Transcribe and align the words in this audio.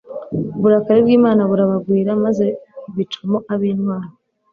uburakari 0.57 0.99
bw'imana 1.05 1.41
burabagwira, 1.49 2.11
maze 2.25 2.45
ibicamo 2.91 3.37
ab'intwari 3.53 4.09